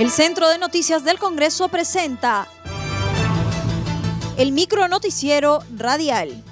El 0.00 0.08
Centro 0.08 0.48
de 0.48 0.56
Noticias 0.56 1.04
del 1.04 1.18
Congreso 1.18 1.68
presenta 1.68 2.48
el 4.38 4.50
micro 4.50 4.88
noticiero 4.88 5.62
radial. 5.76 6.42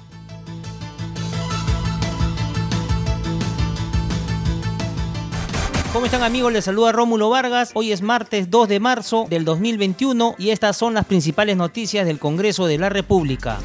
¿Cómo 5.91 6.05
están 6.05 6.21
amigos? 6.21 6.53
Les 6.53 6.65
saluda 6.65 6.91
Rómulo 6.91 7.31
Vargas. 7.31 7.71
Hoy 7.73 7.91
es 7.91 8.03
martes 8.03 8.51
2 8.51 8.69
de 8.69 8.79
marzo 8.79 9.25
del 9.27 9.45
2021 9.45 10.35
y 10.37 10.51
estas 10.51 10.77
son 10.77 10.93
las 10.93 11.05
principales 11.05 11.57
noticias 11.57 12.05
del 12.05 12.19
Congreso 12.19 12.67
de 12.67 12.77
la 12.77 12.89
República 12.89 13.57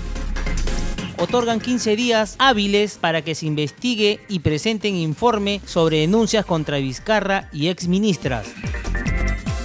otorgan 1.17 1.61
15 1.61 1.97
días 1.97 2.37
hábiles 2.39 2.99
para 3.01 3.23
que 3.23 3.35
se 3.35 3.47
investigue 3.47 4.21
y 4.29 4.41
presenten 4.41 4.95
informe 4.95 5.61
sobre 5.65 6.01
denuncias 6.01 6.45
contra 6.45 6.79
Vizcarra 6.79 7.49
y 7.53 7.69
exministras. 7.69 8.47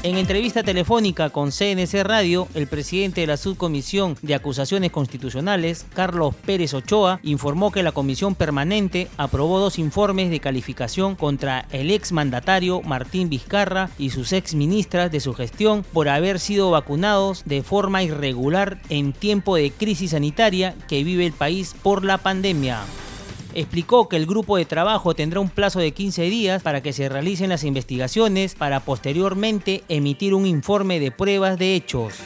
En 0.02 0.16
entrevista 0.16 0.64
telefónica 0.64 1.30
con 1.30 1.52
CNC 1.52 2.04
Radio, 2.04 2.48
el 2.54 2.68
presidente 2.68 3.20
de 3.20 3.28
la 3.28 3.36
Subcomisión 3.36 4.16
de 4.22 4.34
Acusaciones 4.34 4.92
Constitucionales, 4.92 5.86
Carlos 5.94 6.34
Pérez 6.46 6.74
Ochoa, 6.74 7.20
informó 7.22 7.70
que 7.70 7.84
la 7.84 7.92
comisión 7.92 8.34
permanente 8.34 9.10
aprobó 9.18 9.60
dos 9.60 9.78
informes 9.78 10.30
de 10.30 10.40
calificación 10.40 11.18
contra 11.18 11.68
el 11.72 11.92
ex 11.92 12.14
mandatario 12.14 12.82
Martín 12.82 13.28
Vizcarra 13.28 13.90
y 13.98 14.12
sus 14.12 14.32
ex 14.32 14.56
ministras 14.56 15.12
de 15.12 15.20
su 15.20 15.34
gestión 15.34 15.84
por 15.92 16.08
haber 16.08 16.40
sido 16.40 16.72
vacunados 16.72 17.44
de 17.44 17.62
forma 17.62 18.02
irregular 18.02 18.80
en 18.88 19.12
tiempo 19.12 19.58
de 19.58 19.70
crisis 19.70 20.12
sanitaria 20.12 20.76
que 20.88 21.04
vive 21.04 21.26
el 21.26 21.34
país 21.34 21.76
por 21.84 22.06
la 22.06 22.20
pandemia 22.20 22.86
explicó 23.54 24.10
que 24.10 24.16
el 24.16 24.26
grupo 24.26 24.58
de 24.58 24.66
trabajo 24.66 25.14
tendrá 25.14 25.40
un 25.40 25.50
plazo 25.50 25.80
de 25.80 25.92
15 25.92 26.24
días 26.24 26.64
para 26.64 26.82
que 26.82 26.94
se 26.94 27.10
realicen 27.10 27.50
las 27.50 27.64
investigaciones 27.64 28.56
para 28.56 28.80
posteriormente 28.80 29.84
emitir 29.90 30.34
un 30.34 30.46
informe 30.46 31.00
de 31.00 31.12
pruebas 31.12 31.58
de 31.58 31.76
hechos. 31.76 32.26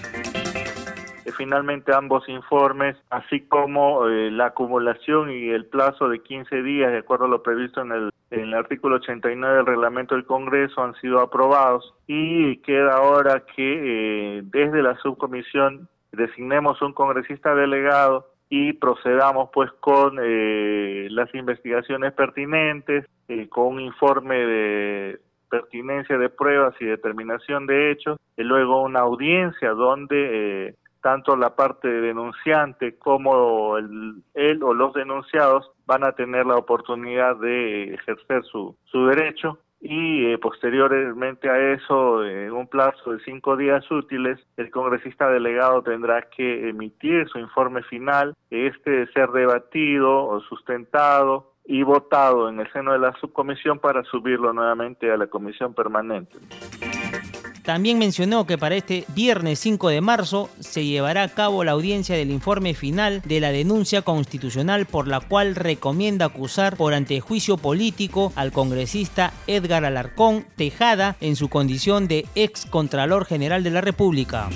Finalmente 1.35 1.93
ambos 1.93 2.29
informes, 2.29 2.95
así 3.09 3.41
como 3.41 4.07
eh, 4.07 4.29
la 4.31 4.47
acumulación 4.47 5.31
y 5.31 5.49
el 5.49 5.65
plazo 5.65 6.07
de 6.07 6.21
15 6.21 6.61
días, 6.61 6.91
de 6.91 6.99
acuerdo 6.99 7.25
a 7.25 7.27
lo 7.27 7.41
previsto 7.41 7.81
en 7.81 7.91
el, 7.91 8.11
en 8.29 8.41
el 8.41 8.53
artículo 8.53 8.97
89 8.97 9.57
del 9.57 9.65
reglamento 9.65 10.15
del 10.15 10.25
Congreso, 10.25 10.83
han 10.83 10.93
sido 10.95 11.19
aprobados. 11.19 11.93
Y 12.07 12.57
queda 12.57 12.97
ahora 12.97 13.43
que 13.55 14.37
eh, 14.37 14.41
desde 14.45 14.83
la 14.83 14.95
subcomisión 14.97 15.89
designemos 16.11 16.81
un 16.81 16.93
congresista 16.93 17.55
delegado 17.55 18.32
y 18.55 18.71
procedamos 18.73 19.49
pues 19.51 19.71
con 19.79 20.19
eh, 20.21 21.07
las 21.09 21.33
investigaciones 21.33 22.13
pertinentes, 22.13 23.03
eh, 23.27 23.49
con 23.49 23.65
un 23.65 23.79
informe 23.79 24.35
de 24.35 25.19
pertinencia 25.49 26.19
de 26.19 26.29
pruebas 26.29 26.75
y 26.79 26.85
determinación 26.85 27.65
de 27.65 27.89
hechos, 27.89 28.19
y 28.37 28.43
luego 28.43 28.83
una 28.83 28.99
audiencia 28.99 29.71
donde 29.71 30.67
eh, 30.67 30.75
tanto 31.01 31.35
la 31.35 31.55
parte 31.55 31.87
denunciante 31.87 32.95
como 32.99 33.79
el, 33.79 34.21
él 34.35 34.61
o 34.61 34.75
los 34.75 34.93
denunciados 34.93 35.71
van 35.87 36.03
a 36.03 36.11
tener 36.11 36.45
la 36.45 36.57
oportunidad 36.57 37.35
de 37.37 37.95
ejercer 37.95 38.43
su, 38.43 38.77
su 38.85 39.07
derecho 39.07 39.57
y 39.85 40.27
eh, 40.27 40.37
posteriormente 40.37 41.49
a 41.49 41.73
eso, 41.73 42.23
en 42.23 42.53
un 42.53 42.67
plazo 42.67 43.11
de 43.11 43.19
cinco 43.25 43.57
días 43.57 43.83
útiles, 43.91 44.39
el 44.55 44.71
congresista 44.71 45.29
delegado 45.29 45.83
tendrá 45.83 46.21
que 46.29 46.69
emitir 46.69 47.27
su 47.27 47.37
informe 47.37 47.83
final, 47.83 48.33
este 48.49 49.07
ser 49.07 49.31
debatido 49.31 50.25
o 50.25 50.39
sustentado 50.39 51.51
y 51.65 51.83
votado 51.83 52.47
en 52.47 52.61
el 52.61 52.71
seno 52.71 52.93
de 52.93 52.99
la 52.99 53.13
subcomisión 53.19 53.79
para 53.79 54.03
subirlo 54.05 54.53
nuevamente 54.53 55.11
a 55.11 55.17
la 55.17 55.27
comisión 55.27 55.73
permanente. 55.73 56.37
También 57.63 57.97
mencionó 57.97 58.45
que 58.45 58.57
para 58.57 58.75
este 58.75 59.05
viernes 59.15 59.57
5 59.59 59.87
de 59.87 60.01
marzo 60.01 60.49
se 60.59 60.83
llevará 60.83 61.23
a 61.23 61.29
cabo 61.29 61.63
la 61.63 61.71
audiencia 61.71 62.17
del 62.17 62.29
informe 62.29 62.73
final 62.73 63.21
de 63.23 63.39
la 63.39 63.53
denuncia 63.53 64.01
constitucional 64.01 64.85
por 64.85 65.07
la 65.07 65.21
cual 65.21 65.55
recomienda 65.55 66.25
acusar 66.25 66.75
por 66.75 66.93
antejuicio 66.93 67.55
político 67.55 68.33
al 68.35 68.51
congresista 68.51 69.31
Edgar 69.47 69.85
Alarcón 69.85 70.45
Tejada 70.57 71.15
en 71.21 71.37
su 71.37 71.47
condición 71.47 72.09
de 72.09 72.25
ex 72.35 72.65
Contralor 72.65 73.25
General 73.25 73.63
de 73.63 73.71
la 73.71 73.79
República. 73.79 74.49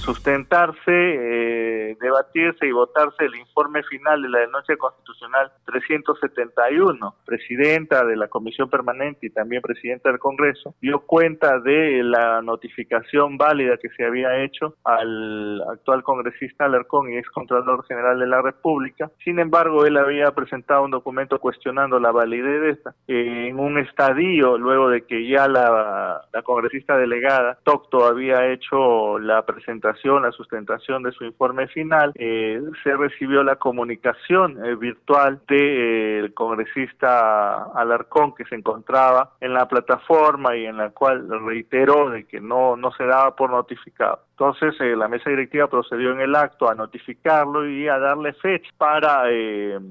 Sustentarse, 0.00 0.80
eh, 0.88 1.71
debatirse 1.98 2.66
y 2.66 2.72
votarse 2.72 3.24
el 3.24 3.34
informe 3.36 3.82
final 3.84 4.22
de 4.22 4.28
la 4.28 4.40
denuncia 4.40 4.76
constitucional 4.76 5.52
371. 5.66 7.14
Presidenta 7.24 8.04
de 8.04 8.16
la 8.16 8.28
Comisión 8.28 8.68
Permanente 8.70 9.26
y 9.26 9.30
también 9.30 9.62
presidenta 9.62 10.10
del 10.10 10.18
Congreso 10.18 10.74
dio 10.80 11.00
cuenta 11.00 11.58
de 11.60 12.02
la 12.02 12.42
notificación 12.42 13.36
válida 13.36 13.76
que 13.76 13.88
se 13.90 14.04
había 14.04 14.42
hecho 14.42 14.76
al 14.84 15.62
actual 15.70 16.02
congresista 16.02 16.64
Alarcón 16.64 17.10
y 17.10 17.16
ex 17.16 17.28
Contralor 17.30 17.84
General 17.86 18.18
de 18.18 18.26
la 18.26 18.42
República. 18.42 19.10
Sin 19.24 19.38
embargo, 19.38 19.84
él 19.84 19.96
había 19.96 20.30
presentado 20.32 20.84
un 20.84 20.90
documento 20.90 21.38
cuestionando 21.38 21.98
la 21.98 22.12
validez 22.12 22.60
de 22.60 22.70
esta. 22.70 22.94
en 23.08 23.58
un 23.58 23.78
estadio, 23.78 24.58
luego 24.58 24.88
de 24.88 25.02
que 25.02 25.26
ya 25.26 25.48
la, 25.48 26.22
la 26.32 26.42
congresista 26.42 26.96
delegada, 26.96 27.58
Tocto, 27.64 28.04
había 28.04 28.50
hecho 28.52 29.18
la 29.18 29.44
presentación 29.44 30.22
la 30.22 30.32
sustentación 30.32 31.02
de 31.02 31.12
su 31.12 31.24
informe 31.24 31.66
final, 31.68 31.81
eh, 32.14 32.60
se 32.82 32.96
recibió 32.96 33.42
la 33.42 33.56
comunicación 33.56 34.64
eh, 34.64 34.74
virtual 34.74 35.40
del 35.48 36.26
eh, 36.26 36.30
congresista 36.34 37.64
Alarcón 37.74 38.34
que 38.34 38.44
se 38.44 38.54
encontraba 38.54 39.32
en 39.40 39.54
la 39.54 39.66
plataforma 39.68 40.56
y 40.56 40.66
en 40.66 40.76
la 40.76 40.90
cual 40.90 41.28
reiteró 41.44 42.10
de 42.10 42.24
que 42.24 42.40
no, 42.40 42.76
no 42.76 42.92
se 42.92 43.04
daba 43.04 43.34
por 43.36 43.50
notificado. 43.50 44.20
Entonces 44.32 44.74
la 44.96 45.06
mesa 45.06 45.30
directiva 45.30 45.68
procedió 45.68 46.10
en 46.10 46.20
el 46.20 46.34
acto 46.34 46.68
a 46.68 46.74
notificarlo 46.74 47.68
y 47.68 47.86
a 47.86 47.98
darle 47.98 48.32
fecha 48.32 48.70
para 48.76 49.24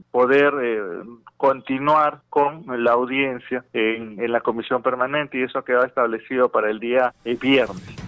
poder 0.09 0.53
continuar 1.37 2.19
con 2.29 2.65
la 2.83 2.91
audiencia 2.91 3.63
en, 3.71 4.21
en 4.21 4.31
la 4.31 4.41
comisión 4.41 4.81
permanente 4.81 5.37
y 5.37 5.43
eso 5.43 5.63
quedó 5.63 5.85
establecido 5.85 6.49
para 6.49 6.69
el 6.69 6.79
día 6.79 7.13
viernes 7.23 8.00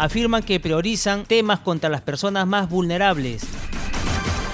afirman 0.00 0.42
que 0.42 0.58
priorizan 0.60 1.24
temas 1.24 1.60
contra 1.60 1.90
las 1.90 2.00
personas 2.00 2.46
más 2.46 2.70
vulnerables. 2.70 3.46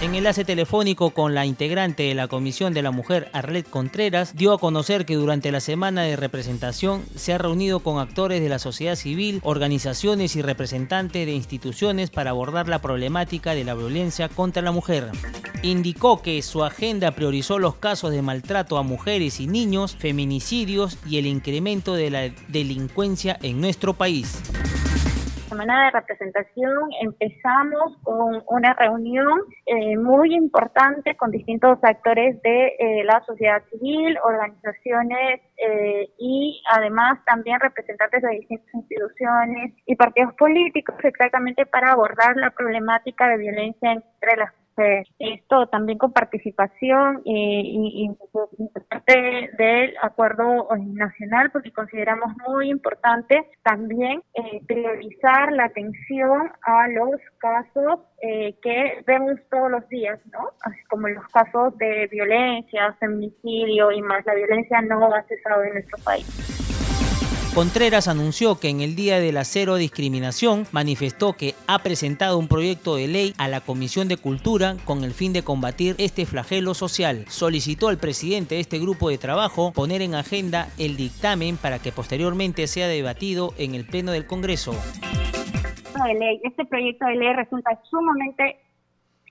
En 0.03 0.17
enlace 0.17 0.45
telefónico 0.45 1.11
con 1.11 1.35
la 1.35 1.47
integrante 1.47 2.03
de 2.03 2.15
la 2.15 2.27
Comisión 2.27 2.75
de 2.75 2.83
la 2.83 2.91
Mujer, 2.91 3.31
Arlet 3.33 3.71
Contreras, 3.71 4.35
dio 4.35 4.53
a 4.53 4.59
conocer 4.59 5.07
que 5.07 5.15
durante 5.15 5.53
la 5.53 5.61
semana 5.61 6.03
de 6.03 6.17
representación 6.17 7.05
se 7.15 7.33
ha 7.33 7.39
reunido 7.39 7.79
con 7.79 8.01
actores 8.01 8.43
de 8.43 8.49
la 8.49 8.59
sociedad 8.59 8.97
civil, 8.97 9.41
organizaciones 9.45 10.35
y 10.35 10.43
representantes 10.43 11.25
de 11.25 11.33
instituciones 11.33 12.11
para 12.11 12.31
abordar 12.31 12.69
la 12.69 12.83
problemática 12.83 13.55
de 13.55 13.65
la 13.65 13.75
violencia 13.75 14.29
contra 14.29 14.63
la 14.63 14.73
mujer. 14.73 15.11
Indicó 15.63 16.23
que 16.23 16.43
su 16.43 16.65
agenda 16.65 17.13
priorizó 17.13 17.61
los 17.61 17.77
casos 17.77 18.11
de 18.11 18.21
maltrato 18.21 18.79
a 18.79 18.83
mujeres 18.83 19.39
y 19.41 19.47
niños, 19.47 19.95
feminicidios 19.97 20.99
y 21.07 21.19
el 21.19 21.27
incremento 21.27 21.95
de 21.95 22.11
la 22.11 22.31
delincuencia 22.49 23.39
en 23.43 23.61
nuestro 23.61 23.95
país 23.95 24.43
semana 25.57 25.87
de 25.87 25.91
representación 25.93 26.91
empezamos 27.01 27.97
con 28.03 28.43
una 28.49 28.75
reunión 28.75 29.41
eh, 29.65 29.97
muy 29.97 30.35
importante 30.35 31.17
con 31.17 31.31
distintos 31.31 31.79
actores 31.83 32.41
de 32.43 32.77
eh, 32.79 33.05
la 33.05 33.25
sociedad 33.25 33.63
civil, 33.71 34.19
organizaciones 34.23 35.41
eh, 35.57 36.11
y 36.19 36.63
además 36.71 37.25
también 37.25 37.59
representantes 37.59 38.21
de 38.21 38.29
distintas 38.33 38.75
instituciones 38.75 39.73
y 39.87 39.97
partidos 39.97 40.35
políticos 40.35 40.97
exactamente 41.03 41.65
para 41.65 41.93
abordar 41.93 42.37
la 42.37 42.51
problemática 42.51 43.27
de 43.29 43.39
violencia 43.39 43.93
entre 43.93 44.37
las 44.37 44.53
esto 45.19 45.67
también 45.69 45.99
con 45.99 46.13
participación 46.13 47.23
y, 47.25 48.11
parte 48.89 49.51
del 49.59 49.95
acuerdo 50.03 50.69
nacional 50.79 51.51
porque 51.51 51.73
consideramos 51.73 52.35
muy 52.47 52.71
importante 52.71 53.49
también 53.63 54.23
eh, 54.35 54.61
priorizar 54.67 55.53
la 55.53 55.65
atención 55.65 56.51
a 56.63 56.89
los 56.89 57.21
casos 57.39 58.01
eh, 58.23 58.57
que 58.63 59.03
vemos 59.07 59.39
todos 59.51 59.71
los 59.71 59.89
días, 59.89 60.19
¿no? 60.33 60.51
Así 60.63 60.83
como 60.89 61.09
los 61.09 61.27
casos 61.29 61.77
de 61.79 62.07
violencia, 62.11 62.95
feminicidio 62.99 63.93
y 63.93 64.03
más. 64.03 64.25
La 64.25 64.35
violencia 64.35 64.81
no 64.83 65.13
ha 65.15 65.23
cesado 65.25 65.63
en 65.65 65.75
nuestro 65.75 65.99
país. 66.05 66.46
Contreras 67.57 68.07
anunció 68.07 68.61
que 68.61 68.69
en 68.69 68.83
el 68.83 68.95
Día 68.97 69.19
de 69.19 69.33
la 69.33 69.43
Cero 69.45 69.77
Discriminación 69.77 70.65
manifestó 70.73 71.33
que 71.33 71.55
ha 71.67 71.79
presentado 71.79 72.37
un 72.37 72.49
proyecto 72.49 72.97
de 72.97 73.09
ley 73.09 73.33
a 73.39 73.49
la 73.49 73.63
Comisión 73.63 74.09
de 74.09 74.19
Cultura 74.19 74.77
con 74.85 75.05
el 75.05 75.13
fin 75.13 75.33
de 75.33 75.43
combatir 75.43 75.95
este 75.97 76.27
flagelo 76.27 76.75
social. 76.75 77.25
Solicitó 77.29 77.89
al 77.89 77.97
presidente 77.97 78.57
de 78.57 78.61
este 78.61 78.79
grupo 78.79 79.09
de 79.09 79.17
trabajo 79.17 79.73
poner 79.73 80.03
en 80.03 80.15
agenda 80.15 80.69
el 80.77 80.99
dictamen 80.99 81.57
para 81.57 81.79
que 81.79 81.93
posteriormente 81.93 82.67
sea 82.67 82.89
debatido 82.89 83.55
en 83.57 83.75
el 83.75 83.87
Pleno 83.87 84.13
del 84.13 84.27
Congreso. 84.27 84.73
Este 86.43 86.67
proyecto 86.67 87.07
de 87.07 87.17
ley 87.17 87.33
resulta 87.33 87.71
sumamente 87.89 88.59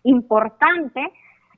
importante 0.01 0.99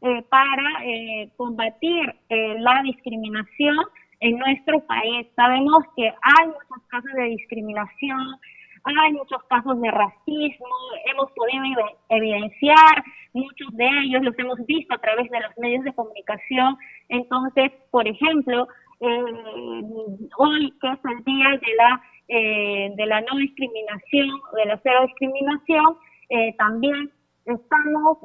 eh, 0.01 0.21
para 0.27 0.83
eh, 0.83 1.29
combatir 1.37 2.13
eh, 2.27 2.59
la 2.59 2.81
discriminación 2.83 3.77
en 4.19 4.37
nuestro 4.37 4.79
país. 4.85 5.27
Sabemos 5.35 5.83
que 5.95 6.07
hay 6.07 6.47
muchos 6.47 6.87
casos 6.89 7.11
de 7.13 7.23
discriminación, 7.23 8.39
hay 8.83 9.13
muchos 9.13 9.43
casos 9.49 9.79
de 9.81 9.91
racismo, 9.91 10.75
hemos 11.11 11.31
podido 11.31 11.97
evidenciar 12.09 13.03
muchos 13.33 13.75
de 13.75 13.85
ellos, 14.03 14.23
los 14.23 14.37
hemos 14.39 14.65
visto 14.65 14.93
a 14.93 14.97
través 14.99 15.29
de 15.29 15.39
los 15.41 15.57
medios 15.57 15.83
de 15.83 15.93
comunicación. 15.93 16.77
Entonces, 17.09 17.71
por 17.91 18.07
ejemplo, 18.07 18.67
eh, 18.99 19.23
hoy 20.37 20.73
que 20.81 20.87
es 20.87 20.99
el 21.05 21.23
día 21.23 21.49
de 21.51 21.75
la 21.75 22.01
eh, 22.29 22.91
de 22.95 23.05
la 23.05 23.21
no 23.21 23.37
discriminación, 23.37 24.29
de 24.55 24.65
la 24.65 24.79
cero 24.83 25.05
discriminación, 25.07 25.97
eh, 26.29 26.53
también 26.57 27.09
estamos 27.45 28.17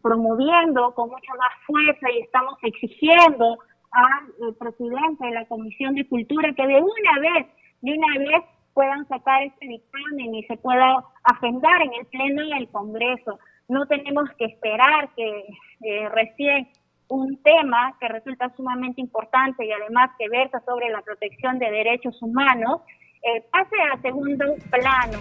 promoviendo 0.00 0.94
con 0.94 1.10
mucha 1.10 1.34
más 1.34 1.50
fuerza 1.66 2.12
y 2.12 2.20
estamos 2.20 2.54
exigiendo 2.62 3.58
al 3.90 4.54
presidente 4.54 5.26
de 5.26 5.32
la 5.32 5.46
Comisión 5.46 5.94
de 5.94 6.08
Cultura 6.08 6.52
que 6.54 6.66
de 6.66 6.80
una 6.80 7.20
vez, 7.20 7.46
de 7.80 7.92
una 7.92 8.18
vez 8.18 8.44
puedan 8.74 9.06
sacar 9.08 9.42
este 9.42 9.66
dictamen 9.66 10.34
y 10.34 10.44
se 10.44 10.56
pueda 10.56 11.04
agendar 11.24 11.82
en 11.82 11.94
el 11.94 12.06
Pleno 12.06 12.46
del 12.54 12.68
Congreso. 12.68 13.38
No 13.68 13.86
tenemos 13.86 14.30
que 14.38 14.46
esperar 14.46 15.10
que 15.16 15.44
eh, 15.84 16.08
recién 16.10 16.68
un 17.08 17.42
tema 17.42 17.96
que 17.98 18.08
resulta 18.08 18.52
sumamente 18.56 19.00
importante 19.00 19.66
y 19.66 19.72
además 19.72 20.10
que 20.18 20.28
versa 20.28 20.62
sobre 20.66 20.90
la 20.90 21.02
protección 21.02 21.58
de 21.58 21.70
derechos 21.70 22.20
humanos 22.22 22.82
eh, 23.22 23.42
pase 23.50 23.76
a 23.92 24.00
segundo 24.00 24.44
plano. 24.70 25.18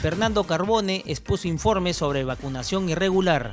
Fernando 0.00 0.44
Carbone 0.44 1.02
expuso 1.06 1.46
informes 1.46 1.96
sobre 1.96 2.24
vacunación 2.24 2.88
irregular. 2.88 3.52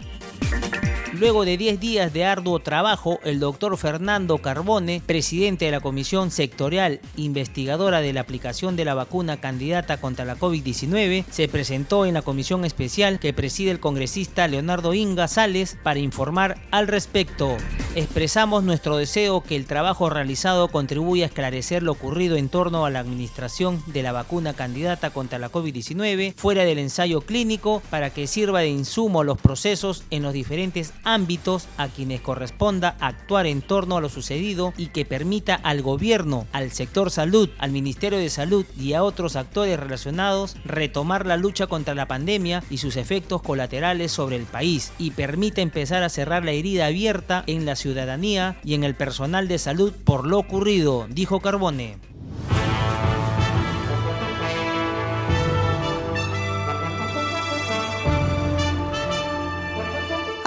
Luego 1.13 1.43
de 1.43 1.57
10 1.57 1.79
días 1.79 2.13
de 2.13 2.23
arduo 2.23 2.59
trabajo, 2.59 3.19
el 3.23 3.39
doctor 3.39 3.75
Fernando 3.77 4.37
Carbone, 4.37 5.01
presidente 5.03 5.65
de 5.65 5.71
la 5.71 5.79
Comisión 5.79 6.29
Sectorial 6.29 7.01
Investigadora 7.17 7.99
de 8.01 8.13
la 8.13 8.21
Aplicación 8.21 8.75
de 8.75 8.85
la 8.85 8.93
Vacuna 8.93 9.37
Candidata 9.37 9.99
contra 9.99 10.23
la 10.23 10.37
COVID-19, 10.37 11.25
se 11.29 11.47
presentó 11.47 12.05
en 12.05 12.13
la 12.13 12.21
comisión 12.21 12.63
especial 12.63 13.19
que 13.19 13.33
preside 13.33 13.71
el 13.71 13.79
congresista 13.79 14.47
Leonardo 14.47 14.93
Inga 14.93 15.27
Sales 15.27 15.77
para 15.81 15.99
informar 15.99 16.61
al 16.69 16.87
respecto. 16.87 17.57
Expresamos 17.95 18.63
nuestro 18.63 18.97
deseo 18.97 19.41
que 19.41 19.55
el 19.55 19.65
trabajo 19.65 20.11
realizado 20.11 20.67
contribuya 20.67 21.25
a 21.25 21.27
esclarecer 21.27 21.81
lo 21.81 21.93
ocurrido 21.93 22.35
en 22.35 22.47
torno 22.47 22.85
a 22.85 22.91
la 22.91 22.99
administración 22.99 23.81
de 23.87 24.03
la 24.03 24.11
vacuna 24.11 24.53
candidata 24.53 25.09
contra 25.09 25.39
la 25.39 25.51
COVID-19 25.51 26.35
fuera 26.35 26.65
del 26.65 26.77
ensayo 26.77 27.21
clínico 27.21 27.81
para 27.89 28.11
que 28.11 28.27
sirva 28.27 28.59
de 28.59 28.69
insumo 28.69 29.21
a 29.21 29.23
los 29.23 29.39
procesos 29.39 30.03
en 30.11 30.21
los 30.21 30.33
diferentes 30.33 30.93
ámbitos 31.03 31.67
a 31.77 31.87
quienes 31.87 32.21
corresponda 32.21 32.95
actuar 32.99 33.47
en 33.47 33.63
torno 33.63 33.97
a 33.97 34.01
lo 34.01 34.09
sucedido 34.09 34.71
y 34.77 34.87
que 34.87 35.03
permita 35.03 35.55
al 35.55 35.81
gobierno, 35.81 36.45
al 36.51 36.71
sector 36.71 37.09
salud, 37.09 37.49
al 37.57 37.71
Ministerio 37.71 38.19
de 38.19 38.29
Salud 38.29 38.67
y 38.79 38.93
a 38.93 39.01
otros 39.01 39.35
actores 39.35 39.79
relacionados 39.79 40.57
retomar 40.63 41.25
la 41.25 41.37
lucha 41.37 41.65
contra 41.65 41.95
la 41.95 42.07
pandemia 42.07 42.63
y 42.69 42.77
sus 42.77 42.97
efectos 42.97 43.41
colaterales 43.41 44.11
sobre 44.11 44.35
el 44.35 44.43
país 44.43 44.91
y 44.99 45.09
permita 45.11 45.61
empezar 45.61 46.03
a 46.03 46.09
cerrar 46.09 46.45
la 46.45 46.51
herida 46.51 46.85
abierta 46.85 47.43
en 47.47 47.65
la 47.65 47.78
ciudadanía 47.79 48.59
y 48.63 48.75
en 48.75 48.83
el 48.83 48.93
personal 48.93 49.47
de 49.47 49.57
salud 49.57 49.91
por 50.03 50.27
lo 50.27 50.37
ocurrido, 50.37 51.07
dijo 51.09 51.39
Carbone. 51.39 51.97